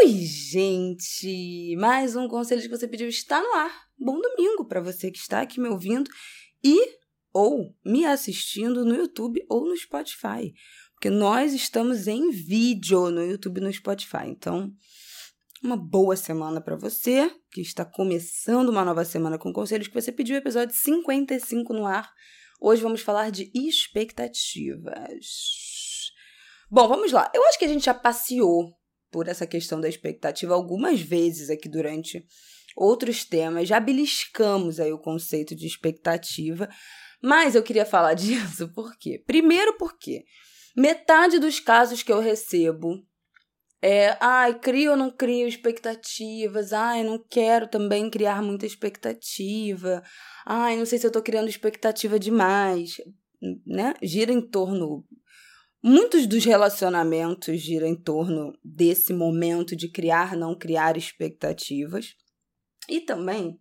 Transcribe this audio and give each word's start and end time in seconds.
Oi, 0.00 0.12
gente! 0.24 1.76
Mais 1.76 2.16
um 2.16 2.26
conselho 2.26 2.62
que 2.62 2.68
você 2.68 2.88
pediu 2.88 3.08
está 3.08 3.42
no 3.42 3.52
ar. 3.54 3.88
Bom 3.98 4.18
domingo 4.20 4.64
para 4.64 4.80
você 4.80 5.10
que 5.10 5.18
está 5.18 5.42
aqui 5.42 5.60
me 5.60 5.68
ouvindo 5.68 6.10
e 6.64 6.96
ou 7.32 7.74
me 7.84 8.06
assistindo 8.06 8.84
no 8.84 8.94
YouTube 8.94 9.44
ou 9.48 9.66
no 9.66 9.76
Spotify. 9.76 10.54
Porque 10.94 11.10
nós 11.10 11.52
estamos 11.52 12.06
em 12.06 12.30
vídeo 12.30 13.10
no 13.10 13.22
YouTube 13.24 13.58
e 13.58 13.60
no 13.60 13.72
Spotify. 13.72 14.26
Então, 14.26 14.72
uma 15.62 15.76
boa 15.76 16.16
semana 16.16 16.60
para 16.60 16.76
você 16.76 17.30
que 17.50 17.60
está 17.60 17.84
começando 17.84 18.70
uma 18.70 18.84
nova 18.84 19.04
semana 19.04 19.38
com 19.38 19.52
conselhos 19.52 19.88
que 19.88 19.94
você 19.94 20.10
pediu, 20.10 20.36
episódio 20.36 20.74
55 20.74 21.72
no 21.72 21.86
ar. 21.86 22.10
Hoje 22.60 22.82
vamos 22.82 23.02
falar 23.02 23.30
de 23.30 23.52
expectativas. 23.54 25.26
Bom, 26.70 26.88
vamos 26.88 27.12
lá. 27.12 27.30
Eu 27.34 27.44
acho 27.46 27.58
que 27.58 27.66
a 27.66 27.68
gente 27.68 27.84
já 27.84 27.94
passeou 27.94 28.72
por 29.12 29.28
essa 29.28 29.46
questão 29.46 29.80
da 29.80 29.88
expectativa 29.88 30.54
algumas 30.54 31.00
vezes 31.00 31.50
aqui 31.50 31.68
durante 31.68 32.24
outros 32.74 33.24
temas, 33.24 33.68
já 33.68 33.78
beliscamos 33.78 34.80
aí 34.80 34.92
o 34.92 34.98
conceito 34.98 35.54
de 35.54 35.66
expectativa, 35.66 36.68
mas 37.22 37.54
eu 37.54 37.62
queria 37.62 37.84
falar 37.84 38.14
disso 38.14 38.72
por 38.72 38.96
quê? 38.98 39.22
Primeiro 39.24 39.76
porque 39.76 40.24
metade 40.76 41.38
dos 41.38 41.60
casos 41.60 42.02
que 42.02 42.10
eu 42.10 42.18
recebo 42.18 43.06
é, 43.84 44.16
ai, 44.20 44.58
crio 44.60 44.92
ou 44.92 44.96
não 44.96 45.10
crio 45.10 45.48
expectativas, 45.48 46.72
ai, 46.72 47.02
não 47.02 47.18
quero 47.18 47.66
também 47.66 48.08
criar 48.08 48.40
muita 48.40 48.64
expectativa, 48.64 50.02
ai, 50.46 50.76
não 50.76 50.86
sei 50.86 50.98
se 50.98 51.06
eu 51.06 51.10
tô 51.10 51.20
criando 51.20 51.48
expectativa 51.48 52.16
demais, 52.16 53.00
né? 53.66 53.94
Gira 54.00 54.32
em 54.32 54.40
torno 54.40 55.04
Muitos 55.82 56.26
dos 56.26 56.44
relacionamentos 56.44 57.60
giram 57.60 57.86
em 57.86 57.96
torno 57.96 58.56
desse 58.64 59.12
momento 59.12 59.74
de 59.74 59.88
criar, 59.88 60.36
não 60.36 60.56
criar 60.56 60.96
expectativas. 60.96 62.14
E 62.88 63.00
também 63.00 63.58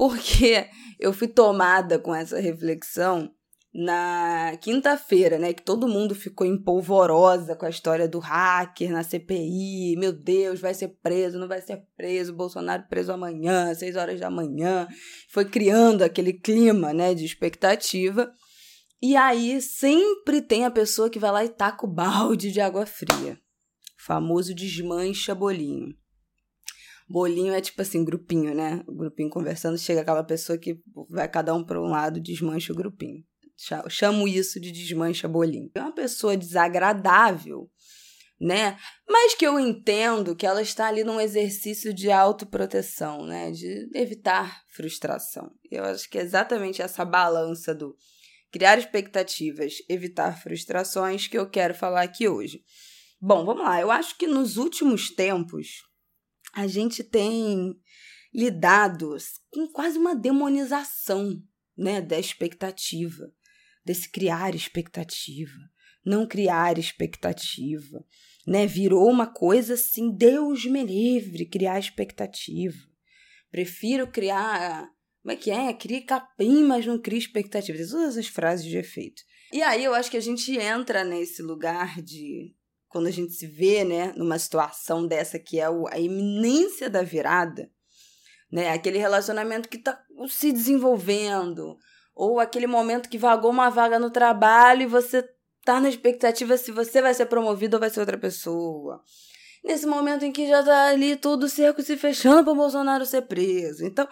porque 0.00 0.66
eu 0.98 1.12
fui 1.12 1.28
tomada 1.28 1.98
com 1.98 2.14
essa 2.14 2.40
reflexão 2.40 3.30
na 3.72 4.56
quinta-feira, 4.60 5.38
né, 5.38 5.52
que 5.52 5.62
todo 5.62 5.86
mundo 5.86 6.12
ficou 6.12 6.44
empolvorosa 6.44 7.54
com 7.54 7.66
a 7.66 7.70
história 7.70 8.08
do 8.08 8.18
hacker 8.18 8.90
na 8.90 9.04
CPI. 9.04 9.94
Meu 9.96 10.12
Deus, 10.12 10.58
vai 10.58 10.72
ser 10.72 10.88
preso, 11.02 11.38
não 11.38 11.46
vai 11.46 11.60
ser 11.60 11.84
preso, 11.96 12.34
Bolsonaro 12.34 12.84
preso 12.88 13.12
amanhã, 13.12 13.72
seis 13.74 13.94
horas 13.94 14.18
da 14.18 14.30
manhã. 14.30 14.88
Foi 15.28 15.44
criando 15.44 16.02
aquele 16.02 16.32
clima, 16.32 16.94
né, 16.94 17.14
de 17.14 17.26
expectativa. 17.26 18.32
E 19.02 19.16
aí 19.16 19.62
sempre 19.62 20.42
tem 20.42 20.64
a 20.64 20.70
pessoa 20.70 21.08
que 21.08 21.18
vai 21.18 21.32
lá 21.32 21.44
e 21.44 21.48
taca 21.48 21.86
o 21.86 21.88
balde 21.88 22.52
de 22.52 22.60
água 22.60 22.84
fria. 22.84 23.40
Famoso 23.98 24.54
desmancha 24.54 25.34
bolinho. 25.34 25.94
Bolinho 27.08 27.52
é 27.52 27.60
tipo 27.60 27.80
assim, 27.82 28.04
grupinho, 28.04 28.54
né? 28.54 28.84
O 28.86 28.94
grupinho 28.94 29.30
conversando, 29.30 29.76
chega 29.76 30.02
aquela 30.02 30.22
pessoa 30.22 30.56
que 30.56 30.80
vai 31.08 31.28
cada 31.28 31.54
um 31.54 31.64
para 31.64 31.80
um 31.80 31.88
lado, 31.88 32.20
desmancha 32.20 32.72
o 32.72 32.76
grupinho. 32.76 33.24
Chamo 33.88 34.28
isso 34.28 34.60
de 34.60 34.70
desmancha 34.70 35.26
bolinho. 35.26 35.70
É 35.74 35.80
uma 35.80 35.94
pessoa 35.94 36.36
desagradável, 36.36 37.70
né? 38.40 38.78
Mas 39.08 39.34
que 39.34 39.46
eu 39.46 39.58
entendo 39.58 40.36
que 40.36 40.46
ela 40.46 40.62
está 40.62 40.86
ali 40.86 41.04
num 41.04 41.20
exercício 41.20 41.92
de 41.92 42.10
autoproteção, 42.10 43.26
né? 43.26 43.50
De 43.50 43.90
evitar 43.94 44.62
frustração. 44.68 45.52
Eu 45.70 45.84
acho 45.84 46.08
que 46.08 46.16
é 46.16 46.22
exatamente 46.22 46.80
essa 46.80 47.04
balança 47.04 47.74
do 47.74 47.96
criar 48.50 48.78
expectativas, 48.78 49.74
evitar 49.88 50.40
frustrações 50.40 51.26
que 51.26 51.38
eu 51.38 51.48
quero 51.48 51.74
falar 51.74 52.02
aqui 52.02 52.28
hoje. 52.28 52.64
Bom, 53.20 53.44
vamos 53.44 53.62
lá. 53.62 53.80
Eu 53.80 53.90
acho 53.90 54.16
que 54.16 54.26
nos 54.26 54.56
últimos 54.56 55.10
tempos 55.10 55.82
a 56.54 56.66
gente 56.66 57.04
tem 57.04 57.74
lidado 58.34 59.16
com 59.50 59.68
quase 59.68 59.98
uma 59.98 60.14
demonização, 60.14 61.42
né, 61.76 62.00
da 62.00 62.18
expectativa, 62.18 63.32
desse 63.84 64.08
criar 64.10 64.54
expectativa, 64.54 65.58
não 66.04 66.26
criar 66.26 66.78
expectativa, 66.78 68.04
né? 68.46 68.66
Virou 68.66 69.08
uma 69.08 69.26
coisa 69.26 69.74
assim, 69.74 70.10
Deus 70.10 70.64
me 70.64 70.82
livre 70.82 71.46
criar 71.46 71.78
expectativa. 71.78 72.78
Prefiro 73.50 74.06
criar 74.10 74.88
como 75.22 75.32
é 75.32 75.36
que 75.36 75.50
é? 75.50 75.72
Cria 75.72 76.04
capim, 76.04 76.64
mas 76.64 76.86
não 76.86 76.98
cria 76.98 77.18
expectativas. 77.18 77.90
Todas 77.90 78.16
as 78.16 78.26
frases 78.26 78.66
de 78.66 78.78
efeito. 78.78 79.22
E 79.52 79.62
aí 79.62 79.84
eu 79.84 79.94
acho 79.94 80.10
que 80.10 80.16
a 80.16 80.22
gente 80.22 80.56
entra 80.56 81.04
nesse 81.04 81.42
lugar 81.42 82.00
de. 82.00 82.54
Quando 82.88 83.06
a 83.06 83.10
gente 83.10 83.32
se 83.32 83.46
vê, 83.46 83.84
né, 83.84 84.12
numa 84.16 84.38
situação 84.38 85.06
dessa 85.06 85.38
que 85.38 85.60
é 85.60 85.66
a 85.66 85.98
iminência 85.98 86.90
da 86.90 87.02
virada, 87.02 87.70
né? 88.50 88.70
Aquele 88.70 88.98
relacionamento 88.98 89.68
que 89.68 89.76
está 89.76 90.02
se 90.28 90.50
desenvolvendo, 90.50 91.78
ou 92.14 92.40
aquele 92.40 92.66
momento 92.66 93.08
que 93.08 93.16
vagou 93.16 93.50
uma 93.50 93.70
vaga 93.70 93.98
no 93.98 94.10
trabalho 94.10 94.82
e 94.82 94.86
você 94.86 95.24
tá 95.64 95.80
na 95.80 95.88
expectativa 95.88 96.56
se 96.56 96.72
você 96.72 97.00
vai 97.00 97.14
ser 97.14 97.26
promovido 97.26 97.76
ou 97.76 97.80
vai 97.80 97.90
ser 97.90 98.00
outra 98.00 98.18
pessoa. 98.18 99.02
Nesse 99.62 99.86
momento 99.86 100.24
em 100.24 100.32
que 100.32 100.48
já 100.48 100.62
tá 100.62 100.88
ali 100.88 101.16
todo 101.16 101.44
o 101.44 101.48
cerco 101.48 101.82
se 101.82 101.96
fechando 101.96 102.44
para 102.44 102.54
Bolsonaro 102.54 103.04
ser 103.04 103.22
preso. 103.22 103.84
Então, 103.84 104.08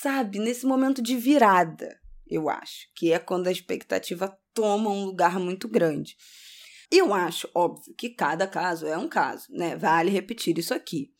sabe, 0.00 0.38
nesse 0.38 0.66
momento 0.66 1.00
de 1.02 1.16
virada, 1.16 1.98
eu 2.28 2.48
acho, 2.48 2.88
que 2.94 3.12
é 3.12 3.18
quando 3.18 3.46
a 3.46 3.52
expectativa 3.52 4.36
toma 4.52 4.90
um 4.90 5.04
lugar 5.04 5.38
muito 5.38 5.68
grande. 5.68 6.16
Eu 6.90 7.12
acho, 7.12 7.48
óbvio, 7.54 7.94
que 7.96 8.10
cada 8.10 8.46
caso 8.46 8.86
é 8.86 8.96
um 8.96 9.08
caso, 9.08 9.46
né? 9.50 9.76
Vale 9.76 10.10
repetir 10.10 10.58
isso 10.58 10.72
aqui. 10.72 11.10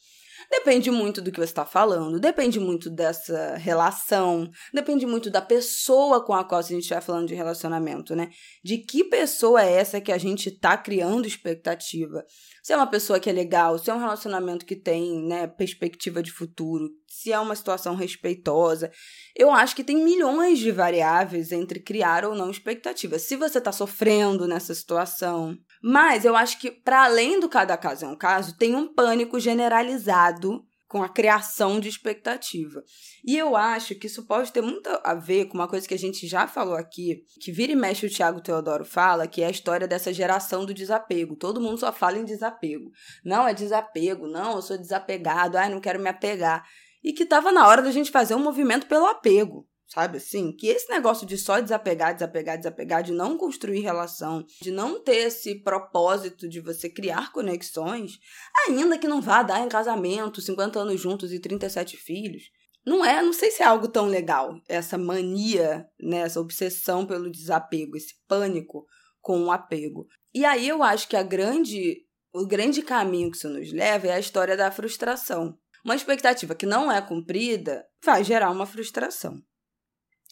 Depende 0.50 0.90
muito 0.90 1.22
do 1.22 1.32
que 1.32 1.38
você 1.38 1.44
está 1.44 1.64
falando, 1.64 2.20
depende 2.20 2.60
muito 2.60 2.90
dessa 2.90 3.56
relação, 3.56 4.50
depende 4.72 5.06
muito 5.06 5.30
da 5.30 5.40
pessoa 5.40 6.24
com 6.24 6.34
a 6.34 6.44
qual 6.44 6.58
a 6.58 6.62
gente 6.62 6.82
está 6.82 7.00
falando 7.00 7.28
de 7.28 7.34
relacionamento, 7.34 8.14
né? 8.14 8.30
De 8.62 8.78
que 8.78 9.04
pessoa 9.04 9.62
é 9.62 9.72
essa 9.72 10.00
que 10.00 10.12
a 10.12 10.18
gente 10.18 10.50
está 10.50 10.76
criando 10.76 11.26
expectativa? 11.26 12.24
Se 12.62 12.72
é 12.72 12.76
uma 12.76 12.86
pessoa 12.86 13.18
que 13.18 13.30
é 13.30 13.32
legal, 13.32 13.78
se 13.78 13.90
é 13.90 13.94
um 13.94 13.98
relacionamento 13.98 14.66
que 14.66 14.76
tem, 14.76 15.22
né, 15.26 15.46
perspectiva 15.46 16.22
de 16.22 16.30
futuro, 16.30 16.90
se 17.14 17.32
é 17.32 17.38
uma 17.38 17.54
situação 17.54 17.94
respeitosa. 17.94 18.90
Eu 19.36 19.50
acho 19.52 19.76
que 19.76 19.84
tem 19.84 19.96
milhões 19.96 20.58
de 20.58 20.72
variáveis 20.72 21.52
entre 21.52 21.78
criar 21.78 22.24
ou 22.24 22.34
não 22.34 22.50
expectativa. 22.50 23.18
Se 23.18 23.36
você 23.36 23.58
está 23.58 23.70
sofrendo 23.70 24.48
nessa 24.48 24.74
situação, 24.74 25.56
mas 25.82 26.24
eu 26.24 26.34
acho 26.34 26.58
que, 26.58 26.70
para 26.70 27.04
além 27.04 27.38
do 27.38 27.48
cada 27.48 27.76
caso 27.76 28.04
é 28.04 28.08
um 28.08 28.16
caso, 28.16 28.56
tem 28.56 28.74
um 28.74 28.92
pânico 28.92 29.38
generalizado 29.38 30.64
com 30.88 31.02
a 31.02 31.08
criação 31.08 31.80
de 31.80 31.88
expectativa. 31.88 32.82
E 33.24 33.36
eu 33.36 33.56
acho 33.56 33.94
que 33.96 34.06
isso 34.06 34.26
pode 34.26 34.52
ter 34.52 34.60
muito 34.60 34.88
a 35.02 35.14
ver 35.14 35.46
com 35.46 35.54
uma 35.54 35.66
coisa 35.66 35.88
que 35.88 35.94
a 35.94 35.98
gente 35.98 36.26
já 36.26 36.46
falou 36.46 36.76
aqui, 36.76 37.24
que 37.40 37.50
vira 37.50 37.72
e 37.72 37.76
mexe 37.76 38.06
o 38.06 38.10
Tiago 38.10 38.40
Teodoro 38.40 38.84
fala, 38.84 39.26
que 39.26 39.42
é 39.42 39.46
a 39.46 39.50
história 39.50 39.88
dessa 39.88 40.12
geração 40.12 40.64
do 40.64 40.74
desapego. 40.74 41.34
Todo 41.34 41.60
mundo 41.60 41.78
só 41.78 41.92
fala 41.92 42.18
em 42.18 42.24
desapego. 42.24 42.90
Não 43.24 43.46
é 43.48 43.52
desapego, 43.52 44.28
não, 44.28 44.56
eu 44.56 44.62
sou 44.62 44.78
desapegado, 44.78 45.56
ai, 45.56 45.68
não 45.68 45.80
quero 45.80 45.98
me 45.98 46.08
apegar. 46.08 46.64
E 47.04 47.12
que 47.12 47.22
estava 47.24 47.52
na 47.52 47.68
hora 47.68 47.82
da 47.82 47.92
gente 47.92 48.10
fazer 48.10 48.34
um 48.34 48.42
movimento 48.42 48.86
pelo 48.86 49.06
apego 49.06 49.68
sabe 49.94 50.16
assim? 50.16 50.50
Que 50.50 50.66
esse 50.66 50.90
negócio 50.90 51.24
de 51.24 51.38
só 51.38 51.60
desapegar, 51.60 52.14
desapegar, 52.14 52.58
desapegar, 52.58 53.02
de 53.02 53.12
não 53.12 53.38
construir 53.38 53.80
relação, 53.80 54.44
de 54.60 54.72
não 54.72 55.00
ter 55.00 55.26
esse 55.26 55.62
propósito 55.62 56.48
de 56.48 56.60
você 56.60 56.90
criar 56.90 57.30
conexões, 57.32 58.18
ainda 58.66 58.98
que 58.98 59.06
não 59.06 59.20
vá 59.20 59.42
dar 59.42 59.64
em 59.64 59.68
casamento, 59.68 60.40
50 60.40 60.80
anos 60.80 61.00
juntos 61.00 61.32
e 61.32 61.38
37 61.38 61.96
filhos. 61.96 62.42
Não 62.84 63.04
é, 63.04 63.22
não 63.22 63.32
sei 63.32 63.50
se 63.50 63.62
é 63.62 63.66
algo 63.66 63.88
tão 63.88 64.06
legal, 64.06 64.60
essa 64.68 64.98
mania, 64.98 65.86
né, 65.98 66.18
essa 66.18 66.40
obsessão 66.40 67.06
pelo 67.06 67.30
desapego, 67.30 67.96
esse 67.96 68.14
pânico 68.28 68.84
com 69.22 69.44
o 69.44 69.50
apego. 69.50 70.06
E 70.34 70.44
aí 70.44 70.68
eu 70.68 70.82
acho 70.82 71.08
que 71.08 71.16
a 71.16 71.22
grande, 71.22 72.02
o 72.34 72.46
grande 72.46 72.82
caminho 72.82 73.30
que 73.30 73.38
isso 73.38 73.48
nos 73.48 73.72
leva 73.72 74.08
é 74.08 74.12
a 74.12 74.18
história 74.18 74.54
da 74.54 74.70
frustração. 74.70 75.56
Uma 75.84 75.94
expectativa 75.94 76.54
que 76.54 76.64
não 76.64 76.90
é 76.90 77.00
cumprida 77.02 77.86
vai 78.02 78.24
gerar 78.24 78.50
uma 78.50 78.64
frustração. 78.64 79.40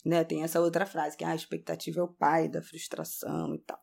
Né? 0.05 0.25
Tem 0.25 0.43
essa 0.43 0.61
outra 0.61 0.87
frase 0.87 1.17
que 1.17 1.25
ah, 1.25 1.31
a 1.31 1.37
expectativa 1.37 2.01
é 2.01 2.03
o 2.03 2.13
pai 2.13 2.49
da 2.49 2.63
frustração 2.63 3.55
e 3.55 3.59
tal. 3.59 3.79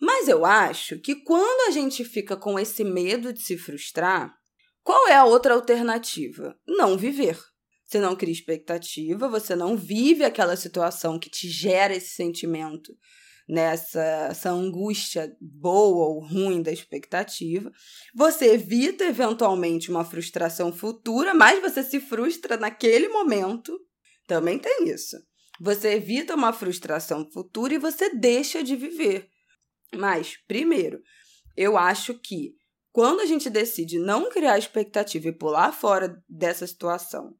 Mas 0.00 0.28
eu 0.28 0.44
acho 0.44 1.00
que 1.00 1.16
quando 1.16 1.68
a 1.68 1.70
gente 1.72 2.04
fica 2.04 2.36
com 2.36 2.58
esse 2.58 2.84
medo 2.84 3.32
de 3.32 3.40
se 3.40 3.58
frustrar, 3.58 4.32
qual 4.82 5.08
é 5.08 5.16
a 5.16 5.24
outra 5.24 5.54
alternativa? 5.54 6.56
Não 6.66 6.96
viver. 6.96 7.38
Você 7.84 7.98
não 7.98 8.14
cria 8.14 8.32
expectativa, 8.32 9.28
você 9.28 9.56
não 9.56 9.76
vive 9.76 10.24
aquela 10.24 10.56
situação 10.56 11.18
que 11.18 11.30
te 11.30 11.48
gera 11.48 11.94
esse 11.94 12.14
sentimento, 12.14 12.96
nessa 13.48 14.28
essa 14.30 14.50
angústia 14.50 15.34
boa 15.40 16.08
ou 16.08 16.20
ruim 16.20 16.62
da 16.62 16.72
expectativa. 16.72 17.70
Você 18.14 18.52
evita 18.54 19.04
eventualmente 19.04 19.90
uma 19.90 20.04
frustração 20.04 20.72
futura, 20.72 21.32
mas 21.34 21.60
você 21.60 21.82
se 21.82 22.00
frustra 22.00 22.56
naquele 22.56 23.08
momento. 23.08 23.78
Também 24.26 24.58
tem 24.58 24.88
isso. 24.88 25.16
Você 25.60 25.94
evita 25.94 26.34
uma 26.34 26.52
frustração 26.52 27.28
futura 27.30 27.74
e 27.74 27.78
você 27.78 28.14
deixa 28.14 28.62
de 28.62 28.76
viver. 28.76 29.28
Mas, 29.94 30.36
primeiro, 30.46 31.00
eu 31.56 31.78
acho 31.78 32.14
que 32.14 32.54
quando 32.92 33.20
a 33.20 33.26
gente 33.26 33.48
decide 33.48 33.98
não 33.98 34.28
criar 34.30 34.58
expectativa 34.58 35.28
e 35.28 35.32
pular 35.32 35.72
fora 35.72 36.22
dessa 36.28 36.66
situação 36.66 37.34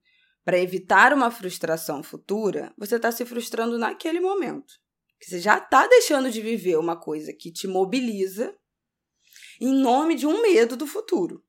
para 0.45 0.59
evitar 0.59 1.13
uma 1.13 1.31
frustração 1.31 2.03
futura, 2.03 2.73
você 2.79 2.97
está 2.97 3.11
se 3.11 3.25
frustrando 3.25 3.77
naquele 3.79 4.21
momento. 4.21 4.75
Você 5.21 5.41
já 5.41 5.59
está 5.59 5.87
deixando 5.87 6.31
de 6.31 6.41
viver 6.41 6.77
uma 6.79 6.99
coisa 6.99 7.33
que 7.33 7.53
te 7.53 7.67
mobiliza 7.67 8.55
em 9.61 9.75
nome 9.75 10.15
de 10.15 10.27
um 10.27 10.43
medo 10.43 10.77
do 10.77 10.87
futuro. 10.87 11.43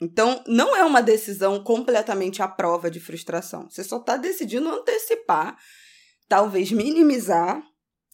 Então, 0.00 0.44
não 0.46 0.76
é 0.76 0.84
uma 0.84 1.02
decisão 1.02 1.62
completamente 1.62 2.42
à 2.42 2.48
prova 2.48 2.90
de 2.90 3.00
frustração. 3.00 3.70
Você 3.70 3.82
só 3.82 3.98
está 3.98 4.16
decidindo 4.16 4.68
antecipar, 4.68 5.56
talvez 6.28 6.70
minimizar, 6.70 7.62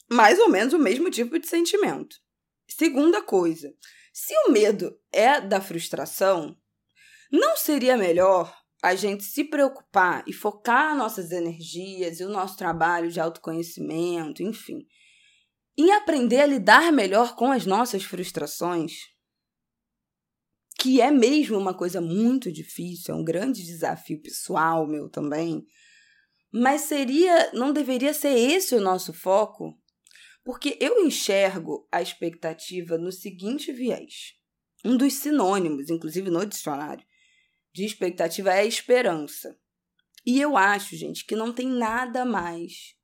mais 0.08 0.38
ou 0.38 0.48
menos 0.48 0.72
o 0.72 0.78
mesmo 0.78 1.10
tipo 1.10 1.38
de 1.38 1.48
sentimento. 1.48 2.16
Segunda 2.68 3.20
coisa, 3.20 3.74
se 4.12 4.34
o 4.46 4.52
medo 4.52 4.96
é 5.10 5.40
da 5.40 5.60
frustração, 5.60 6.56
não 7.30 7.56
seria 7.56 7.96
melhor 7.96 8.54
a 8.82 8.94
gente 8.94 9.24
se 9.24 9.44
preocupar 9.44 10.24
e 10.26 10.32
focar 10.32 10.96
nossas 10.96 11.30
energias 11.30 12.18
e 12.18 12.24
o 12.24 12.28
nosso 12.28 12.56
trabalho 12.56 13.10
de 13.10 13.20
autoconhecimento, 13.20 14.42
enfim, 14.42 14.86
em 15.78 15.92
aprender 15.92 16.40
a 16.40 16.46
lidar 16.46 16.92
melhor 16.92 17.36
com 17.36 17.52
as 17.52 17.64
nossas 17.64 18.02
frustrações? 18.02 19.12
que 20.82 21.00
é 21.00 21.12
mesmo 21.12 21.56
uma 21.56 21.72
coisa 21.72 22.00
muito 22.00 22.50
difícil, 22.50 23.14
é 23.14 23.16
um 23.16 23.22
grande 23.22 23.64
desafio 23.64 24.20
pessoal 24.20 24.84
meu 24.84 25.08
também. 25.08 25.64
Mas 26.52 26.82
seria, 26.82 27.52
não 27.52 27.72
deveria 27.72 28.12
ser 28.12 28.36
esse 28.36 28.74
o 28.74 28.80
nosso 28.80 29.12
foco? 29.12 29.78
Porque 30.44 30.76
eu 30.80 31.06
enxergo 31.06 31.86
a 31.92 32.02
expectativa 32.02 32.98
no 32.98 33.12
seguinte 33.12 33.72
viés. 33.72 34.32
Um 34.84 34.96
dos 34.96 35.14
sinônimos, 35.14 35.88
inclusive 35.88 36.28
no 36.30 36.44
dicionário, 36.44 37.06
de 37.72 37.84
expectativa 37.84 38.52
é 38.54 38.66
esperança. 38.66 39.58
E 40.24 40.40
eu 40.40 40.56
acho, 40.56 40.96
gente, 40.96 41.24
que 41.24 41.34
não 41.34 41.52
tem 41.52 41.68
nada 41.68 42.24
mais 42.24 42.96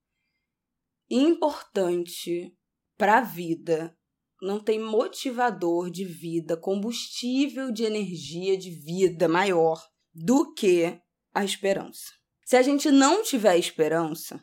importante 1.10 2.54
para 2.96 3.18
a 3.18 3.20
vida 3.22 3.96
não 4.40 4.60
tem 4.60 4.80
motivador 4.80 5.90
de 5.90 6.04
vida, 6.04 6.56
combustível 6.56 7.72
de 7.72 7.84
energia 7.84 8.56
de 8.56 8.70
vida 8.70 9.28
maior 9.28 9.82
do 10.14 10.52
que 10.54 11.00
a 11.34 11.44
esperança. 11.44 12.12
Se 12.44 12.56
a 12.56 12.62
gente 12.62 12.90
não 12.90 13.22
tiver 13.22 13.58
esperança, 13.58 14.42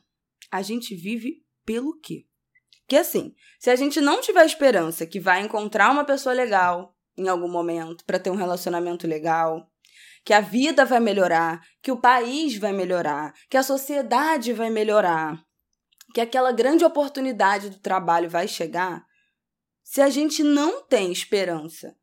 a 0.52 0.62
gente 0.62 0.96
vive 0.96 1.44
pelo 1.66 1.98
quê? 2.00 2.26
Que 2.88 2.98
assim, 2.98 3.34
se 3.60 3.70
a 3.70 3.76
gente 3.76 4.00
não 4.00 4.22
tiver 4.22 4.46
esperança 4.46 5.08
que 5.08 5.20
vai 5.20 5.42
encontrar 5.42 5.92
uma 5.92 6.06
pessoa 6.06 6.36
legal 6.36 6.96
em 7.18 7.28
algum 7.28 7.50
momento 7.50 8.04
para 8.06 8.20
ter 8.20 8.30
um 8.30 8.36
relacionamento 8.36 9.08
legal, 9.08 9.72
que 10.24 10.34
a 10.34 10.42
vida 10.42 10.86
vai 10.86 11.00
melhorar, 11.00 11.62
que 11.82 11.92
o 11.92 12.00
país 12.00 12.58
vai 12.58 12.74
melhorar, 12.74 13.34
que 13.50 13.58
a 13.58 13.64
sociedade 13.64 14.54
vai 14.54 14.70
melhorar, 14.70 15.42
que 16.14 16.22
aquela 16.22 16.52
grande 16.52 16.84
oportunidade 16.84 17.70
do 17.70 17.80
trabalho 17.80 18.30
vai 18.30 18.48
chegar, 18.48 19.06
se 19.84 20.02
a 20.02 20.10
gente 20.10 20.44
não 20.44 20.84
tem 20.84 21.12
esperança 21.12 21.96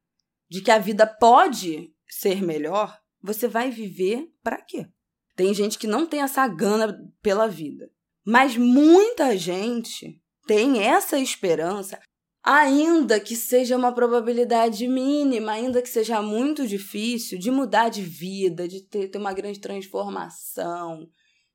de 0.49 0.61
que 0.61 0.71
a 0.71 0.79
vida 0.79 1.07
pode 1.07 1.93
ser 2.09 2.43
melhor, 2.43 3.01
você 3.21 3.49
vai 3.49 3.71
viver 3.71 4.29
para 4.43 4.63
quê? 4.63 4.87
Tem 5.35 5.53
gente 5.55 5.79
que 5.79 5.87
não 5.87 6.07
tem 6.07 6.21
essa 6.21 6.47
gana 6.47 6.97
pela 7.23 7.49
vida. 7.49 7.91
Mas 8.25 8.57
muita 8.57 9.37
gente 9.37 10.23
tem 10.47 10.83
essa 10.83 11.19
esperança, 11.19 11.99
ainda 12.43 13.21
que 13.21 13.37
seja 13.37 13.77
uma 13.77 13.95
probabilidade 13.95 14.89
mínima, 14.89 15.53
ainda 15.53 15.81
que 15.81 15.89
seja 15.89 16.21
muito 16.21 16.67
difícil, 16.67 17.39
de 17.39 17.51
mudar 17.51 17.89
de 17.89 18.03
vida, 18.03 18.67
de 18.67 18.81
ter, 18.81 19.09
ter 19.09 19.19
uma 19.19 19.33
grande 19.33 19.61
transformação, 19.61 21.09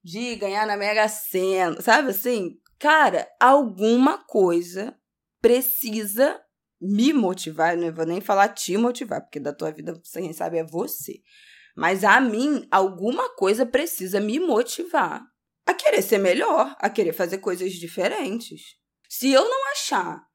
de 0.04 0.36
ganhar 0.36 0.66
na 0.66 0.78
Mega 0.78 1.08
Sena, 1.10 1.82
sabe 1.82 2.12
assim? 2.12 2.58
Cara, 2.80 3.28
alguma 3.40 4.20
coisa 4.20 4.96
precisa 5.42 6.40
me 6.80 7.12
motivar, 7.12 7.74
eu 7.74 7.82
não 7.82 7.94
vou 7.94 8.06
nem 8.06 8.22
falar 8.22 8.50
te 8.50 8.78
motivar, 8.78 9.22
porque 9.22 9.40
da 9.40 9.52
tua 9.52 9.72
vida 9.72 10.00
quem 10.14 10.32
sabe 10.32 10.60
é 10.60 10.64
você. 10.64 11.22
Mas 11.76 12.04
a 12.04 12.20
mim, 12.22 12.68
alguma 12.72 13.36
coisa 13.36 13.66
precisa 13.66 14.20
me 14.20 14.40
motivar 14.40 15.22
a 15.66 15.74
querer 15.74 16.02
ser 16.02 16.18
melhor, 16.18 16.76
a 16.80 16.90
querer 16.90 17.14
fazer 17.14 17.40
coisas 17.40 17.74
diferentes. 17.74 18.62
Se 19.10 19.32
eu 19.32 19.44
não 19.44 19.72
achar 19.72 20.28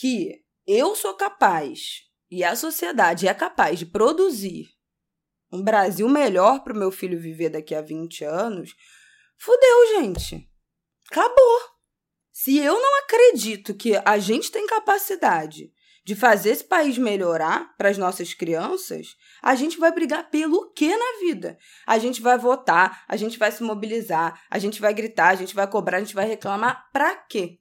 que 0.00 0.42
eu 0.66 0.96
sou 0.96 1.12
capaz 1.14 2.06
e 2.30 2.42
a 2.42 2.56
sociedade 2.56 3.28
é 3.28 3.34
capaz 3.34 3.78
de 3.78 3.84
produzir 3.84 4.68
um 5.52 5.62
Brasil 5.62 6.08
melhor 6.08 6.64
para 6.64 6.72
o 6.72 6.76
meu 6.76 6.90
filho 6.90 7.20
viver 7.20 7.50
daqui 7.50 7.74
a 7.74 7.82
20 7.82 8.24
anos, 8.24 8.74
fudeu, 9.36 10.00
gente. 10.00 10.48
Acabou. 11.10 11.60
Se 12.32 12.56
eu 12.56 12.80
não 12.80 12.98
acredito 13.00 13.74
que 13.74 14.00
a 14.02 14.16
gente 14.18 14.50
tem 14.50 14.66
capacidade 14.66 15.70
de 16.02 16.14
fazer 16.14 16.50
esse 16.50 16.64
país 16.64 16.96
melhorar 16.96 17.76
para 17.76 17.90
as 17.90 17.98
nossas 17.98 18.32
crianças, 18.32 19.08
a 19.42 19.54
gente 19.54 19.78
vai 19.78 19.92
brigar 19.92 20.30
pelo 20.30 20.72
que 20.72 20.96
na 20.96 21.18
vida? 21.26 21.58
A 21.86 21.98
gente 21.98 22.22
vai 22.22 22.38
votar, 22.38 23.04
a 23.06 23.16
gente 23.16 23.38
vai 23.38 23.52
se 23.52 23.62
mobilizar, 23.62 24.40
a 24.48 24.58
gente 24.58 24.80
vai 24.80 24.94
gritar, 24.94 25.28
a 25.28 25.34
gente 25.34 25.54
vai 25.54 25.68
cobrar, 25.68 25.98
a 25.98 26.00
gente 26.00 26.14
vai 26.14 26.26
reclamar 26.26 26.88
para 26.90 27.14
quê? 27.16 27.59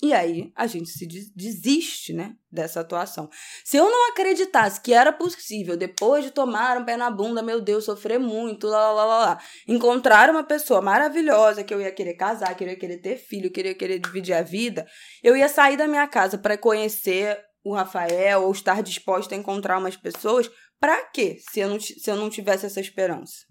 E 0.00 0.12
aí 0.12 0.52
a 0.54 0.66
gente 0.68 0.88
se 0.90 1.06
desiste, 1.34 2.12
né, 2.12 2.36
dessa 2.50 2.80
atuação. 2.80 3.28
Se 3.64 3.76
eu 3.76 3.90
não 3.90 4.10
acreditasse 4.10 4.80
que 4.80 4.92
era 4.92 5.12
possível, 5.12 5.76
depois 5.76 6.24
de 6.24 6.30
tomar 6.30 6.76
um 6.78 6.84
pé 6.84 6.96
na 6.96 7.10
bunda, 7.10 7.42
meu 7.42 7.60
Deus, 7.60 7.84
sofrer 7.84 8.18
muito, 8.18 8.68
lá, 8.68 8.92
lá, 8.92 9.04
lá, 9.04 9.18
lá, 9.18 9.40
encontrar 9.66 10.30
uma 10.30 10.44
pessoa 10.44 10.80
maravilhosa 10.80 11.64
que 11.64 11.74
eu 11.74 11.80
ia 11.80 11.90
querer 11.90 12.14
casar, 12.14 12.54
que 12.56 12.62
eu 12.62 12.68
ia 12.68 12.76
querer 12.76 12.98
ter 12.98 13.16
filho, 13.16 13.50
que 13.50 13.60
eu 13.60 13.66
ia 13.66 13.74
querer 13.74 13.98
dividir 13.98 14.34
a 14.34 14.42
vida, 14.42 14.86
eu 15.20 15.36
ia 15.36 15.48
sair 15.48 15.76
da 15.76 15.88
minha 15.88 16.06
casa 16.06 16.38
para 16.38 16.56
conhecer 16.56 17.36
o 17.64 17.74
Rafael 17.74 18.44
ou 18.44 18.52
estar 18.52 18.82
disposta 18.84 19.34
a 19.34 19.38
encontrar 19.38 19.78
umas 19.78 19.96
pessoas, 19.96 20.48
para 20.78 21.06
quê? 21.06 21.38
Se 21.50 21.58
eu 21.58 21.68
não, 21.68 21.80
se 21.80 22.08
eu 22.08 22.14
não 22.14 22.30
tivesse 22.30 22.66
essa 22.66 22.80
esperança. 22.80 23.46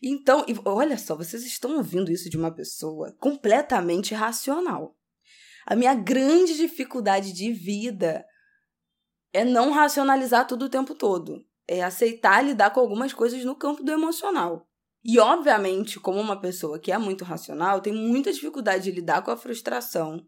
Então, 0.00 0.46
olha 0.64 0.96
só, 0.96 1.16
vocês 1.16 1.44
estão 1.44 1.76
ouvindo 1.76 2.12
isso 2.12 2.30
de 2.30 2.36
uma 2.36 2.54
pessoa 2.54 3.12
completamente 3.18 4.14
racional. 4.14 4.94
A 5.68 5.76
minha 5.76 5.94
grande 5.94 6.56
dificuldade 6.56 7.30
de 7.30 7.52
vida 7.52 8.24
é 9.34 9.44
não 9.44 9.70
racionalizar 9.70 10.46
tudo 10.46 10.64
o 10.64 10.68
tempo 10.70 10.94
todo. 10.94 11.44
É 11.68 11.82
aceitar 11.82 12.42
lidar 12.42 12.70
com 12.70 12.80
algumas 12.80 13.12
coisas 13.12 13.44
no 13.44 13.54
campo 13.54 13.84
do 13.84 13.92
emocional. 13.92 14.66
E, 15.04 15.18
obviamente, 15.18 16.00
como 16.00 16.18
uma 16.18 16.40
pessoa 16.40 16.78
que 16.78 16.90
é 16.90 16.96
muito 16.96 17.22
racional, 17.22 17.82
tem 17.82 17.92
muita 17.92 18.32
dificuldade 18.32 18.84
de 18.84 18.92
lidar 18.92 19.20
com 19.20 19.30
a 19.30 19.36
frustração, 19.36 20.24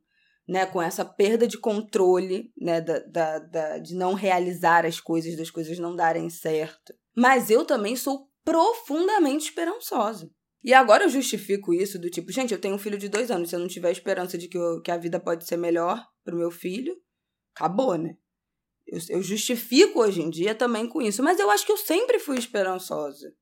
né? 0.47 0.67
Com 0.67 0.83
essa 0.83 1.07
perda 1.07 1.47
de 1.47 1.57
controle, 1.57 2.53
né? 2.61 2.83
Da, 2.83 2.99
da, 2.99 3.39
da, 3.39 3.79
de 3.79 3.95
não 3.95 4.13
realizar 4.13 4.85
as 4.85 5.01
coisas, 5.01 5.39
das 5.39 5.51
coisas 5.51 5.79
não 5.79 5.97
darem 5.97 6.29
certo. 6.29 6.93
Mas 7.17 7.49
eu 7.49 7.65
também 7.65 7.97
sou 7.97 8.29
profundamente 8.45 9.47
esperançosa. 9.47 10.31
E 10.63 10.75
agora 10.75 11.05
eu 11.05 11.09
justifico 11.09 11.73
isso 11.73 11.99
do 11.99 12.11
tipo, 12.11 12.31
gente, 12.31 12.53
eu 12.53 12.61
tenho 12.61 12.75
um 12.75 12.79
filho 12.79 12.99
de 12.99 13.09
dois 13.09 13.31
anos, 13.31 13.49
se 13.49 13.57
eu 13.57 13.61
não 13.61 13.69
tiver 13.69 13.91
esperança 13.91 14.37
de 14.37 14.47
que, 14.47 14.59
eu, 14.59 14.81
que 14.83 14.91
a 14.91 14.97
vida 14.99 15.19
pode 15.19 15.47
ser 15.47 15.57
melhor 15.57 16.07
pro 16.23 16.37
meu 16.37 16.51
filho, 16.51 16.95
acabou, 17.55 17.97
né? 17.97 18.17
Eu, 18.87 18.99
eu 19.09 19.23
justifico 19.23 20.01
hoje 20.01 20.21
em 20.21 20.29
dia 20.29 20.55
também 20.55 20.87
com 20.87 21.01
isso, 21.01 21.23
mas 21.23 21.39
eu 21.39 21.51
acho 21.51 21.65
que 21.65 21.73
eu 21.73 21.79
sempre 21.79 22.19
fui 22.19 22.37
esperançosa, 22.39 23.33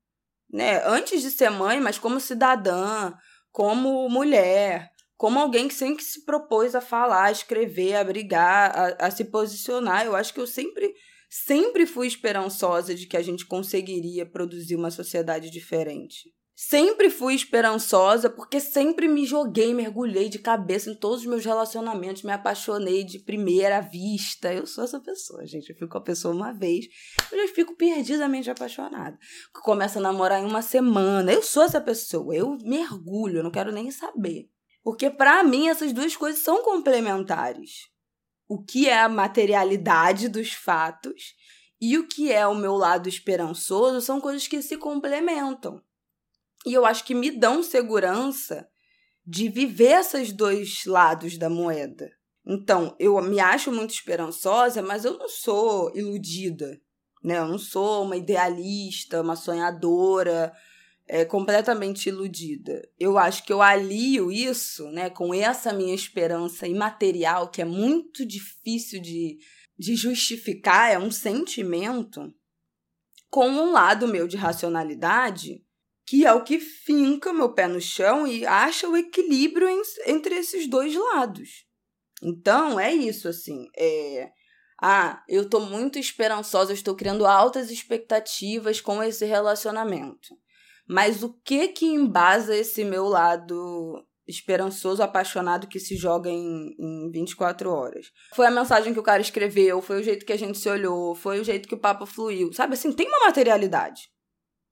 né? 0.49 0.81
Antes 0.85 1.21
de 1.21 1.29
ser 1.31 1.49
mãe, 1.49 1.81
mas 1.81 1.99
como 1.99 2.19
cidadã, 2.21 3.13
como 3.51 4.07
mulher, 4.09 4.89
como 5.17 5.37
alguém 5.37 5.67
que 5.67 5.73
sempre 5.73 6.01
se 6.01 6.23
propôs 6.23 6.73
a 6.73 6.79
falar, 6.79 7.25
a 7.25 7.31
escrever, 7.31 7.95
a 7.95 8.03
brigar, 8.05 8.71
a, 8.73 9.07
a 9.07 9.11
se 9.11 9.25
posicionar. 9.25 10.05
Eu 10.05 10.15
acho 10.15 10.33
que 10.33 10.39
eu 10.39 10.47
sempre, 10.47 10.93
sempre 11.29 11.85
fui 11.85 12.07
esperançosa 12.07 12.95
de 12.95 13.05
que 13.05 13.17
a 13.17 13.21
gente 13.21 13.45
conseguiria 13.45 14.25
produzir 14.25 14.77
uma 14.77 14.89
sociedade 14.89 15.49
diferente. 15.49 16.33
Sempre 16.61 17.09
fui 17.09 17.35
esperançosa 17.35 18.29
porque 18.29 18.59
sempre 18.59 19.07
me 19.07 19.25
joguei, 19.25 19.73
mergulhei 19.73 20.27
de 20.27 20.37
cabeça 20.37 20.89
em 20.89 20.93
todos 20.93 21.21
os 21.21 21.25
meus 21.25 21.45
relacionamentos, 21.45 22.21
me 22.21 22.33
apaixonei 22.33 23.05
de 23.05 23.17
primeira 23.17 23.79
vista. 23.79 24.53
Eu 24.53 24.67
sou 24.67 24.83
essa 24.83 24.99
pessoa, 24.99 25.45
gente. 25.45 25.69
Eu 25.69 25.75
fico 25.77 25.89
com 25.89 25.97
a 25.97 26.03
pessoa 26.03 26.35
uma 26.35 26.51
vez, 26.51 26.85
eu 27.31 27.47
já 27.47 27.53
fico 27.53 27.77
perdidamente 27.77 28.51
apaixonada. 28.51 29.17
Começa 29.63 29.99
a 29.99 30.01
namorar 30.01 30.41
em 30.41 30.45
uma 30.45 30.61
semana. 30.61 31.31
Eu 31.31 31.41
sou 31.41 31.63
essa 31.63 31.79
pessoa. 31.79 32.35
Eu 32.35 32.57
mergulho, 32.61 33.37
eu 33.37 33.43
não 33.43 33.51
quero 33.51 33.71
nem 33.71 33.89
saber. 33.89 34.49
Porque 34.83 35.09
para 35.09 35.41
mim 35.45 35.69
essas 35.69 35.93
duas 35.93 36.17
coisas 36.17 36.41
são 36.41 36.61
complementares. 36.61 37.87
O 38.49 38.61
que 38.61 38.89
é 38.89 38.99
a 38.99 39.07
materialidade 39.07 40.27
dos 40.27 40.51
fatos 40.51 41.35
e 41.79 41.97
o 41.97 42.05
que 42.05 42.33
é 42.33 42.45
o 42.45 42.53
meu 42.53 42.75
lado 42.75 43.07
esperançoso 43.07 44.01
são 44.01 44.19
coisas 44.19 44.45
que 44.45 44.61
se 44.61 44.75
complementam. 44.75 45.81
E 46.65 46.73
eu 46.73 46.85
acho 46.85 47.03
que 47.05 47.15
me 47.15 47.31
dão 47.31 47.63
segurança 47.63 48.67
de 49.25 49.47
viver 49.47 49.99
esses 49.99 50.31
dois 50.31 50.85
lados 50.85 51.37
da 51.37 51.49
moeda. 51.49 52.11
Então, 52.45 52.95
eu 52.99 53.21
me 53.21 53.39
acho 53.39 53.71
muito 53.71 53.91
esperançosa, 53.91 54.81
mas 54.81 55.05
eu 55.05 55.17
não 55.17 55.29
sou 55.29 55.95
iludida, 55.95 56.81
né? 57.23 57.37
Eu 57.37 57.47
não 57.47 57.59
sou 57.59 58.03
uma 58.03 58.17
idealista, 58.17 59.21
uma 59.21 59.35
sonhadora, 59.35 60.51
é, 61.07 61.25
completamente 61.25 62.09
iludida. 62.09 62.87
Eu 62.99 63.17
acho 63.17 63.43
que 63.43 63.51
eu 63.51 63.61
alio 63.61 64.31
isso, 64.31 64.89
né, 64.91 65.09
com 65.09 65.33
essa 65.33 65.73
minha 65.73 65.93
esperança 65.93 66.67
imaterial, 66.67 67.49
que 67.49 67.61
é 67.61 67.65
muito 67.65 68.25
difícil 68.25 69.01
de, 69.01 69.37
de 69.77 69.95
justificar, 69.95 70.91
é 70.91 70.99
um 70.99 71.11
sentimento, 71.11 72.33
com 73.29 73.47
um 73.47 73.71
lado 73.71 74.07
meu 74.07 74.27
de 74.27 74.37
racionalidade 74.37 75.63
que 76.09 76.25
é 76.25 76.33
o 76.33 76.43
que 76.43 76.59
finca 76.59 77.31
meu 77.31 77.53
pé 77.53 77.67
no 77.67 77.79
chão 77.79 78.25
e 78.25 78.43
acha 78.43 78.89
o 78.89 78.97
equilíbrio 78.97 79.69
em, 79.69 79.79
entre 80.07 80.33
esses 80.33 80.67
dois 80.67 80.95
lados. 80.95 81.67
Então, 82.23 82.79
é 82.79 82.91
isso, 82.91 83.27
assim. 83.27 83.67
É, 83.77 84.31
ah, 84.81 85.23
eu 85.29 85.47
tô 85.47 85.59
muito 85.59 85.99
esperançosa, 85.99 86.73
estou 86.73 86.95
criando 86.95 87.27
altas 87.27 87.69
expectativas 87.69 88.81
com 88.81 89.03
esse 89.03 89.23
relacionamento. 89.23 90.29
Mas 90.87 91.21
o 91.21 91.31
que 91.45 91.67
que 91.67 91.85
embasa 91.85 92.55
esse 92.55 92.83
meu 92.83 93.05
lado 93.05 94.03
esperançoso, 94.27 95.03
apaixonado 95.03 95.67
que 95.67 95.79
se 95.79 95.95
joga 95.95 96.31
em, 96.31 96.75
em 96.79 97.11
24 97.11 97.69
horas? 97.69 98.07
Foi 98.33 98.47
a 98.47 98.51
mensagem 98.51 98.93
que 98.93 98.99
o 98.99 99.03
cara 99.03 99.21
escreveu, 99.21 99.79
foi 99.79 99.99
o 99.99 100.03
jeito 100.03 100.25
que 100.25 100.33
a 100.33 100.37
gente 100.37 100.57
se 100.57 100.69
olhou, 100.69 101.13
foi 101.13 101.39
o 101.39 101.43
jeito 101.43 101.69
que 101.69 101.75
o 101.75 101.79
papo 101.79 102.07
fluiu. 102.07 102.51
Sabe 102.51 102.73
assim, 102.73 102.91
tem 102.91 103.07
uma 103.07 103.27
materialidade. 103.27 104.09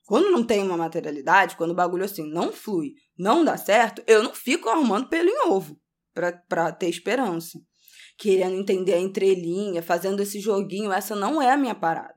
Quando 0.08 0.32
não 0.32 0.42
tem 0.42 0.64
uma 0.64 0.78
materialidade, 0.78 1.58
quando 1.58 1.72
o 1.72 1.76
bagulho 1.76 2.06
assim 2.06 2.26
não 2.32 2.54
flui, 2.54 2.94
não 3.20 3.44
dá 3.44 3.58
certo, 3.58 4.02
eu 4.08 4.24
não 4.24 4.34
fico 4.34 4.70
arrumando 4.70 5.10
pelo 5.10 5.28
em 5.28 5.50
ovo 5.50 5.78
pra 6.14 6.72
ter 6.72 6.88
esperança. 6.88 7.60
Querendo 8.18 8.56
entender 8.56 8.94
a 8.94 9.00
entrelinha, 9.00 9.84
fazendo 9.84 10.22
esse 10.22 10.40
joguinho, 10.40 10.94
essa 10.94 11.14
não 11.14 11.42
é 11.42 11.52
a 11.52 11.58
minha 11.58 11.76
parada. 11.76 12.16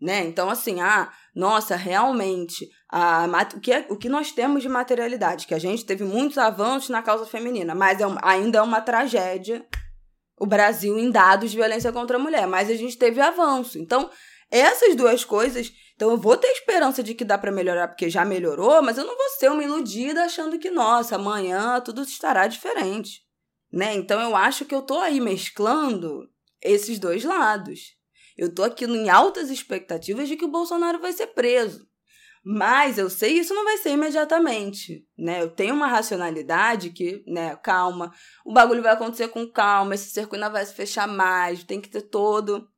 Né? 0.00 0.24
Então, 0.24 0.50
assim, 0.50 0.80
ah, 0.80 1.12
nossa, 1.32 1.76
realmente, 1.76 2.68
a, 2.90 3.26
o, 3.54 3.60
que 3.60 3.72
é, 3.72 3.86
o 3.88 3.96
que 3.96 4.08
nós 4.08 4.32
temos 4.32 4.60
de 4.60 4.68
materialidade? 4.68 5.46
Que 5.46 5.54
a 5.54 5.58
gente 5.58 5.84
teve 5.84 6.02
muitos 6.02 6.36
avanços 6.36 6.88
na 6.88 7.00
causa 7.00 7.26
feminina, 7.26 7.76
mas 7.76 8.00
é 8.00 8.06
um, 8.06 8.16
ainda 8.22 8.58
é 8.58 8.62
uma 8.62 8.80
tragédia 8.80 9.64
o 10.36 10.46
Brasil 10.46 10.98
em 10.98 11.10
dados 11.10 11.50
de 11.50 11.56
violência 11.58 11.92
contra 11.92 12.16
a 12.16 12.20
mulher, 12.20 12.46
mas 12.46 12.70
a 12.70 12.74
gente 12.74 12.96
teve 12.96 13.20
avanço. 13.20 13.78
Então, 13.78 14.10
essas 14.50 14.96
duas 14.96 15.22
coisas 15.22 15.70
então 16.00 16.12
eu 16.12 16.16
vou 16.16 16.34
ter 16.34 16.46
esperança 16.46 17.02
de 17.02 17.12
que 17.12 17.26
dá 17.26 17.36
para 17.36 17.52
melhorar 17.52 17.86
porque 17.86 18.08
já 18.08 18.24
melhorou, 18.24 18.80
mas 18.80 18.96
eu 18.96 19.04
não 19.04 19.14
vou 19.14 19.28
ser 19.38 19.50
uma 19.50 19.62
iludida 19.62 20.24
achando 20.24 20.58
que 20.58 20.70
nossa, 20.70 21.16
amanhã 21.16 21.78
tudo 21.78 22.00
estará 22.00 22.46
diferente, 22.46 23.20
né? 23.70 23.94
Então 23.96 24.18
eu 24.18 24.34
acho 24.34 24.64
que 24.64 24.74
eu 24.74 24.80
tô 24.80 24.98
aí 24.98 25.20
mesclando 25.20 26.26
esses 26.62 26.98
dois 26.98 27.22
lados. 27.22 27.98
Eu 28.34 28.54
tô 28.54 28.62
aqui 28.62 28.86
em 28.86 29.10
altas 29.10 29.50
expectativas 29.50 30.26
de 30.26 30.38
que 30.38 30.44
o 30.46 30.50
Bolsonaro 30.50 30.98
vai 30.98 31.12
ser 31.12 31.26
preso. 31.26 31.86
Mas 32.42 32.96
eu 32.96 33.10
sei 33.10 33.32
isso 33.32 33.52
não 33.52 33.64
vai 33.64 33.76
ser 33.76 33.90
imediatamente, 33.90 35.06
né? 35.18 35.42
Eu 35.42 35.50
tenho 35.50 35.74
uma 35.74 35.86
racionalidade 35.86 36.88
que, 36.88 37.22
né, 37.26 37.56
calma, 37.56 38.10
o 38.42 38.54
bagulho 38.54 38.82
vai 38.82 38.94
acontecer 38.94 39.28
com 39.28 39.46
calma, 39.46 39.94
esse 39.94 40.08
cerco 40.08 40.34
ainda 40.34 40.48
vai 40.48 40.64
se 40.64 40.72
fechar 40.72 41.06
mais, 41.06 41.62
tem 41.62 41.78
que 41.78 41.90
ter 41.90 42.00
todo 42.00 42.69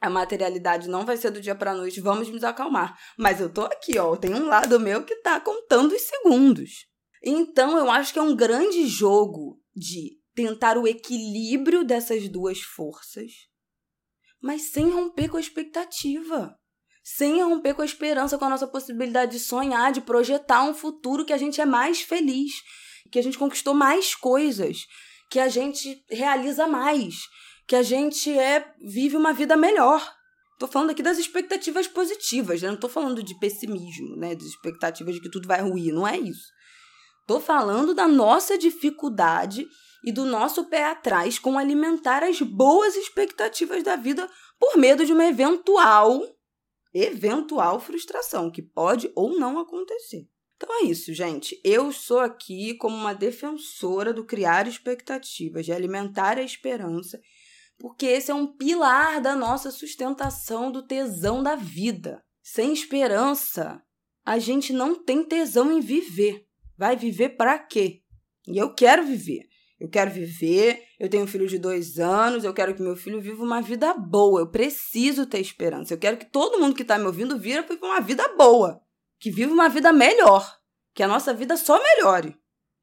a 0.00 0.08
materialidade 0.08 0.88
não 0.88 1.04
vai 1.04 1.16
ser 1.16 1.30
do 1.30 1.40
dia 1.40 1.54
para 1.54 1.74
noite, 1.74 2.00
vamos 2.00 2.28
nos 2.28 2.42
acalmar. 2.42 2.98
Mas 3.18 3.40
eu 3.40 3.52
tô 3.52 3.62
aqui, 3.62 3.98
ó, 3.98 4.16
tem 4.16 4.34
um 4.34 4.46
lado 4.46 4.80
meu 4.80 5.04
que 5.04 5.16
tá 5.16 5.38
contando 5.40 5.92
os 5.92 6.02
segundos. 6.02 6.86
Então 7.22 7.76
eu 7.76 7.90
acho 7.90 8.12
que 8.12 8.18
é 8.18 8.22
um 8.22 8.34
grande 8.34 8.86
jogo 8.86 9.60
de 9.76 10.18
tentar 10.34 10.78
o 10.78 10.86
equilíbrio 10.86 11.84
dessas 11.84 12.28
duas 12.28 12.60
forças, 12.60 13.30
mas 14.40 14.70
sem 14.70 14.88
romper 14.88 15.28
com 15.28 15.36
a 15.36 15.40
expectativa. 15.40 16.56
Sem 17.02 17.42
romper 17.42 17.74
com 17.74 17.82
a 17.82 17.84
esperança, 17.84 18.38
com 18.38 18.44
a 18.44 18.50
nossa 18.50 18.66
possibilidade 18.66 19.32
de 19.32 19.40
sonhar, 19.40 19.90
de 19.90 20.00
projetar 20.00 20.62
um 20.62 20.74
futuro 20.74 21.24
que 21.24 21.32
a 21.32 21.38
gente 21.38 21.60
é 21.60 21.66
mais 21.66 22.00
feliz, 22.00 22.52
que 23.10 23.18
a 23.18 23.22
gente 23.22 23.38
conquistou 23.38 23.74
mais 23.74 24.14
coisas, 24.14 24.86
que 25.30 25.38
a 25.40 25.48
gente 25.48 26.04
realiza 26.10 26.66
mais, 26.66 27.16
que 27.70 27.76
a 27.76 27.84
gente 27.84 28.36
é 28.36 28.74
vive 28.80 29.16
uma 29.16 29.32
vida 29.32 29.56
melhor. 29.56 30.04
Tô 30.58 30.66
falando 30.66 30.90
aqui 30.90 31.04
das 31.04 31.18
expectativas 31.18 31.86
positivas, 31.86 32.60
né? 32.60 32.68
Não 32.68 32.76
tô 32.76 32.88
falando 32.88 33.22
de 33.22 33.38
pessimismo, 33.38 34.16
né? 34.16 34.34
Das 34.34 34.44
expectativas 34.46 35.14
de 35.14 35.20
que 35.20 35.30
tudo 35.30 35.46
vai 35.46 35.60
ruir, 35.60 35.94
não 35.94 36.04
é 36.04 36.18
isso. 36.18 36.48
Tô 37.28 37.38
falando 37.38 37.94
da 37.94 38.08
nossa 38.08 38.58
dificuldade 38.58 39.68
e 40.04 40.10
do 40.10 40.24
nosso 40.24 40.64
pé 40.64 40.86
atrás 40.86 41.38
com 41.38 41.56
alimentar 41.56 42.24
as 42.24 42.42
boas 42.42 42.96
expectativas 42.96 43.84
da 43.84 43.94
vida 43.94 44.28
por 44.58 44.76
medo 44.76 45.06
de 45.06 45.12
uma 45.12 45.26
eventual 45.26 46.26
eventual 46.92 47.78
frustração 47.78 48.50
que 48.50 48.62
pode 48.62 49.12
ou 49.14 49.38
não 49.38 49.60
acontecer. 49.60 50.26
Então 50.56 50.82
é 50.82 50.86
isso, 50.86 51.14
gente. 51.14 51.60
Eu 51.62 51.92
sou 51.92 52.18
aqui 52.18 52.74
como 52.74 52.96
uma 52.96 53.14
defensora 53.14 54.12
do 54.12 54.24
criar 54.24 54.66
expectativas, 54.66 55.64
de 55.64 55.72
alimentar 55.72 56.36
a 56.36 56.42
esperança 56.42 57.20
porque 57.80 58.04
esse 58.04 58.30
é 58.30 58.34
um 58.34 58.46
pilar 58.46 59.22
da 59.22 59.34
nossa 59.34 59.70
sustentação 59.70 60.70
do 60.70 60.86
tesão 60.86 61.42
da 61.42 61.56
vida. 61.56 62.22
Sem 62.42 62.74
esperança, 62.74 63.82
a 64.24 64.38
gente 64.38 64.70
não 64.70 65.02
tem 65.02 65.24
tesão 65.24 65.72
em 65.72 65.80
viver. 65.80 66.44
Vai 66.76 66.94
viver 66.94 67.30
para 67.30 67.58
quê? 67.58 68.02
E 68.46 68.58
eu 68.58 68.74
quero 68.74 69.06
viver. 69.06 69.48
Eu 69.78 69.88
quero 69.88 70.10
viver, 70.10 70.82
eu 70.98 71.08
tenho 71.08 71.24
um 71.24 71.26
filho 71.26 71.46
de 71.46 71.58
dois 71.58 71.98
anos, 71.98 72.44
eu 72.44 72.52
quero 72.52 72.74
que 72.74 72.82
meu 72.82 72.94
filho 72.94 73.18
viva 73.18 73.42
uma 73.42 73.62
vida 73.62 73.94
boa. 73.94 74.42
Eu 74.42 74.50
preciso 74.50 75.24
ter 75.24 75.40
esperança. 75.40 75.94
Eu 75.94 75.98
quero 75.98 76.18
que 76.18 76.30
todo 76.30 76.60
mundo 76.60 76.76
que 76.76 76.82
está 76.82 76.98
me 76.98 77.06
ouvindo 77.06 77.38
vira 77.38 77.62
para 77.62 77.76
uma 77.76 78.00
vida 78.02 78.28
boa. 78.36 78.78
Que 79.18 79.30
viva 79.30 79.54
uma 79.54 79.70
vida 79.70 79.90
melhor. 79.90 80.46
Que 80.94 81.02
a 81.02 81.08
nossa 81.08 81.32
vida 81.32 81.56
só 81.56 81.82
melhore. 81.82 82.36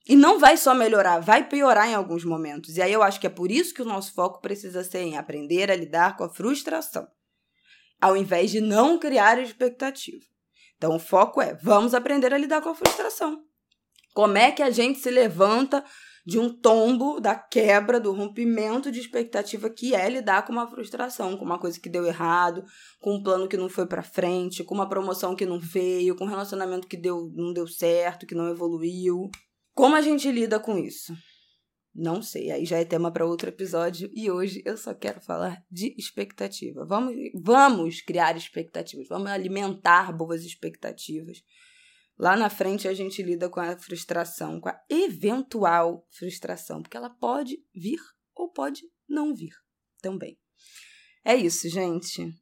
E 0.08 0.16
não 0.16 0.40
vai 0.40 0.56
só 0.56 0.74
melhorar, 0.74 1.20
vai 1.20 1.48
piorar 1.48 1.90
em 1.90 1.94
alguns 1.94 2.24
momentos. 2.24 2.78
E 2.78 2.82
aí 2.82 2.94
eu 2.94 3.04
acho 3.04 3.20
que 3.20 3.28
é 3.28 3.30
por 3.30 3.52
isso 3.52 3.74
que 3.74 3.82
o 3.82 3.86
nosso 3.86 4.14
foco 4.14 4.42
precisa 4.42 4.84
ser 4.84 5.00
em 5.00 5.18
aprender 5.18 5.70
a 5.70 5.76
lidar 5.76 6.16
com 6.16 6.24
a 6.24 6.30
frustração, 6.30 7.08
ao 8.00 8.16
invés 8.16 8.52
de 8.52 8.62
não 8.62 8.98
criar 8.98 9.40
expectativa. 9.40 10.24
Então 10.78 10.96
o 10.96 11.00
foco 11.00 11.42
é: 11.42 11.56
vamos 11.56 11.94
aprender 11.94 12.34
a 12.34 12.38
lidar 12.38 12.62
com 12.62 12.70
a 12.70 12.76
frustração. 12.76 13.42
Como 14.14 14.38
é 14.38 14.52
que 14.52 14.64
a 14.64 14.72
gente 14.72 15.00
se 15.00 15.12
levanta 15.12 15.84
de 16.28 16.38
um 16.38 16.50
tombo, 16.50 17.22
da 17.22 17.36
quebra, 17.36 18.02
do 18.02 18.12
rompimento 18.12 18.92
de 18.92 19.00
expectativa 19.00 19.70
que 19.70 19.96
é 19.96 20.10
lidar 20.10 20.46
com 20.46 20.52
uma 20.52 20.68
frustração, 20.68 21.38
com 21.38 21.46
uma 21.46 21.58
coisa 21.58 21.80
que 21.80 21.88
deu 21.88 22.06
errado, 22.06 22.66
com 23.00 23.16
um 23.16 23.24
plano 23.24 23.48
que 23.48 23.56
não 23.56 23.70
foi 23.70 23.86
para 23.86 24.04
frente, 24.04 24.62
com 24.62 24.76
uma 24.76 24.90
promoção 24.90 25.38
que 25.38 25.46
não 25.46 25.58
veio, 25.58 26.18
com 26.18 26.26
um 26.26 26.28
relacionamento 26.28 26.86
que 26.86 26.98
deu, 26.98 27.32
não 27.34 27.54
deu 27.54 27.66
certo, 27.66 28.26
que 28.26 28.36
não 28.36 28.50
evoluiu. 28.50 29.30
Como 29.78 29.96
a 29.96 30.02
gente 30.02 30.32
lida 30.32 30.60
com 30.60 30.76
isso? 30.76 31.16
Não 31.94 32.20
sei, 32.20 32.50
aí 32.50 32.66
já 32.66 32.80
é 32.80 32.84
tema 32.84 33.12
para 33.12 33.28
outro 33.28 33.48
episódio 33.48 34.10
e 34.12 34.30
hoje 34.32 34.60
eu 34.66 34.76
só 34.76 34.92
quero 34.92 35.22
falar 35.22 35.64
de 35.70 35.94
expectativa. 35.96 36.84
Vamos, 36.84 37.14
vamos 37.36 38.02
criar 38.02 38.36
expectativas, 38.36 39.08
vamos 39.08 39.28
alimentar 39.30 40.12
boas 40.12 40.44
expectativas. 40.44 41.44
Lá 42.18 42.36
na 42.36 42.50
frente 42.50 42.88
a 42.88 42.94
gente 42.96 43.22
lida 43.22 43.48
com 43.50 43.60
a 43.60 43.78
frustração, 43.78 44.60
com 44.60 44.68
a 44.68 44.82
eventual 44.90 46.08
frustração, 46.10 46.82
porque 46.82 46.98
ela 46.98 47.12
pode 47.12 47.64
vir 47.72 48.00
ou 48.34 48.52
pode 48.52 48.82
não 49.08 49.36
vir 49.36 49.54
também. 50.02 50.40
É 51.24 51.36
isso, 51.36 51.70
gente. 51.70 52.34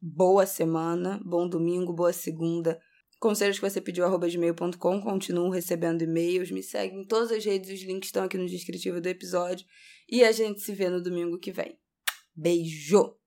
Boa 0.00 0.46
semana, 0.46 1.20
bom 1.22 1.46
domingo, 1.46 1.92
boa 1.92 2.14
segunda. 2.14 2.80
Conselhos 3.20 3.58
que 3.58 3.70
você 3.70 3.82
pediu, 3.82 4.06
arroba 4.06 4.26
gmail.com. 4.26 5.00
Continuo 5.02 5.50
recebendo 5.50 6.00
e-mails. 6.00 6.50
Me 6.50 6.62
segue 6.62 6.96
em 6.96 7.04
todas 7.04 7.30
as 7.30 7.44
redes. 7.44 7.70
Os 7.70 7.86
links 7.86 8.08
estão 8.08 8.24
aqui 8.24 8.38
no 8.38 8.46
descritivo 8.46 8.98
do 8.98 9.08
episódio. 9.08 9.66
E 10.08 10.24
a 10.24 10.32
gente 10.32 10.62
se 10.62 10.72
vê 10.72 10.88
no 10.88 11.02
domingo 11.02 11.38
que 11.38 11.52
vem. 11.52 11.78
Beijo! 12.34 13.19